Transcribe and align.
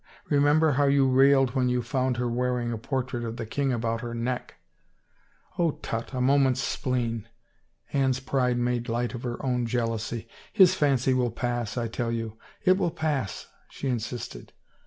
Remember 0.31 0.71
how 0.71 0.85
you 0.85 1.07
railed 1.07 1.51
when 1.53 1.69
you 1.69 1.83
found 1.83 2.17
her 2.17 2.27
wearing 2.27 2.71
a 2.73 2.77
portrait 2.79 3.23
of 3.23 3.37
the 3.37 3.45
king 3.45 3.71
about 3.71 4.01
her 4.01 4.15
neck!" 4.15 4.55
"Oh, 5.59 5.73
tut, 5.83 6.11
a 6.11 6.19
moment's 6.19 6.63
spleen." 6.63 7.27
Anne's 7.93 8.19
pride 8.19 8.57
made 8.57 8.89
light 8.89 9.13
of 9.13 9.21
her 9.21 9.37
own 9.45 9.67
jealousy." 9.67 10.27
His 10.53 10.73
fancy 10.73 11.13
will 11.13 11.29
pass, 11.29 11.77
I 11.77 11.87
tell 11.87 12.09
)rou. 12.09 12.35
It 12.65 12.79
will 12.79 12.89
pass," 12.89 13.45
she 13.69 13.89
insisted. 13.89 14.53